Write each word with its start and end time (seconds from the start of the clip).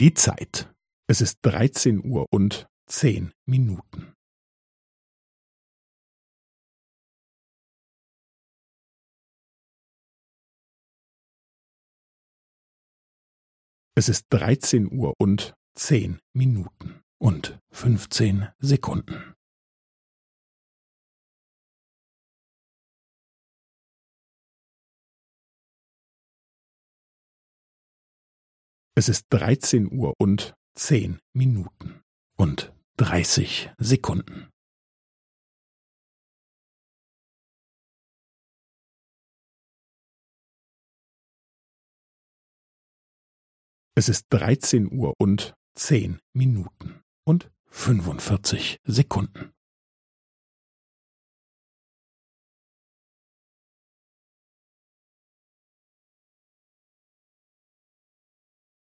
Die 0.00 0.14
Zeit. 0.14 0.72
Es 1.08 1.20
ist 1.20 1.40
dreizehn 1.42 2.04
Uhr 2.04 2.26
und 2.30 2.68
zehn 2.86 3.32
Minuten. 3.46 4.14
Es 13.96 14.08
ist 14.08 14.26
dreizehn 14.30 14.88
Uhr 14.92 15.14
und 15.18 15.54
zehn 15.74 16.20
Minuten 16.32 17.02
und 17.20 17.58
fünfzehn 17.72 18.46
Sekunden. 18.60 19.34
Es 28.98 29.08
ist 29.08 29.26
dreizehn 29.30 29.92
Uhr 29.92 30.12
und 30.18 30.56
zehn 30.74 31.20
Minuten 31.32 32.02
und 32.36 32.74
dreißig 32.96 33.70
Sekunden. 33.78 34.50
Es 43.94 44.08
ist 44.08 44.24
dreizehn 44.30 44.90
Uhr 44.92 45.14
und 45.20 45.54
zehn 45.76 46.18
Minuten 46.32 47.00
und 47.24 47.52
fünfundvierzig 47.70 48.78
Sekunden. 48.82 49.52